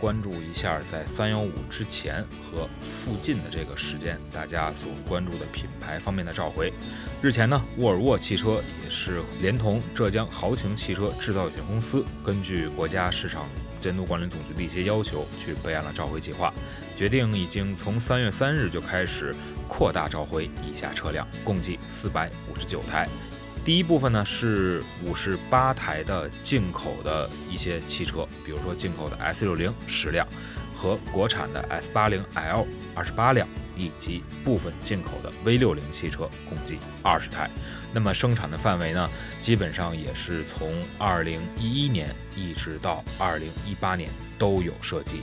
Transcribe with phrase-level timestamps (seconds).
[0.00, 6.72] 关注一下，在三幺五之前和附近的这个时间，大家所关注的品牌方面的召回。
[7.20, 13.46] 日前呢，沃尔沃汽车也是连同浙江豪情汽车制造有限公司，根据国家市场
[13.78, 16.52] 监督管理总局的一些要求，去备案了召回计划，
[16.96, 19.34] 决定已经从三月三日就开始
[19.68, 23.06] 扩大召回以下车辆，共计四百五十九台。
[23.62, 30.26] 第一部分呢是五十八台的进口的一些汽车，比如说进口的 S 六零十辆
[30.74, 33.46] 和国产的 S 八零 L 二十八辆，
[33.76, 37.48] 以及部分进口的 V 六零汽车，共计二十台。
[37.92, 39.08] 那么生产的范围呢，
[39.42, 45.20] 基本上也是从二零一一年一直到二零一八年都有涉及。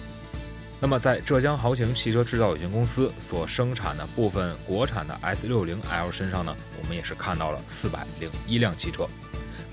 [0.80, 9.08] 那么，在浙江豪情汽车制造有限公司所生产的部分国产的 S 六零 L 身上呢，我们也是看到了四百零一辆汽车。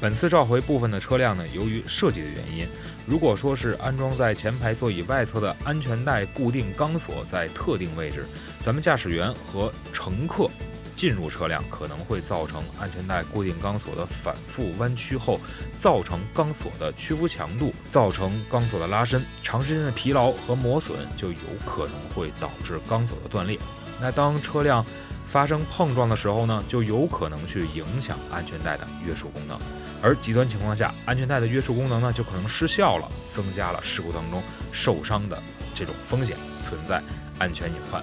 [0.00, 2.66] 本次召回部分的车辆呢，由于设计的原因，
[3.06, 8.26] 如果说是安装在前排座椅外侧的安全带固定钢索在特定位置，
[8.64, 10.50] 咱们驾驶员和乘客。
[10.96, 15.40] 进入车辆可能会造成安全带固定钢索的反复弯曲后，
[15.78, 23.58] 造成钢索的屈服强度，造成钢索的拉伸，长时间的疲劳和磨损就有可能会导致钢索的断裂。
[24.00, 24.84] 那当车辆
[25.26, 29.58] 发生碰撞的时候呢，就有可能去影响安全带的约束功能，
[30.00, 35.42] 而极端情况下，安全带的约束功能呢就可能失效了，增加了事故当中受伤的
[35.74, 37.02] 这种风险，存在
[37.38, 38.02] 安全隐患。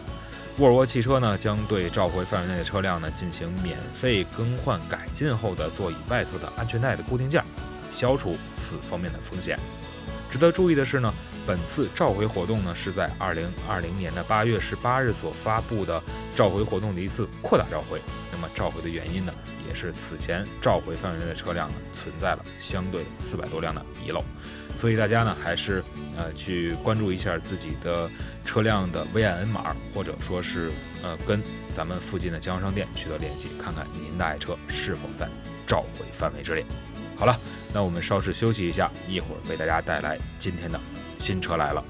[0.62, 7.44] 沃尔沃汽车呢，将对召回范围内的车辆呢进行免费更换改进后的座椅外侧的安全带的固定件，
[7.90, 9.58] 消除此方面的风险。
[10.32, 11.14] 值得注意的是呢，
[11.46, 16.02] 本次召回活动呢是在二零二零年的八月十八日所发布的
[16.34, 18.00] 召回活动的一次扩大召回。
[18.32, 19.34] 那么召回的原因呢，
[19.68, 24.24] 也是此前召回范围内的车辆呢存在了相对四百多辆的遗漏。
[24.80, 25.84] 所以大家呢，还是
[26.18, 28.10] 呃去关注一下自己的
[28.46, 30.72] 车辆的 VIN 码，或者说是
[31.04, 35.28] 呃跟咱们附近的经销商店取得联系，看看您的爱车是否在
[35.68, 36.66] 召回范围之内。
[37.22, 37.40] 好了，
[37.72, 40.80] 那我们稍事休息一下，一会儿为大家带来今天的
[41.20, 41.84] 新车来了。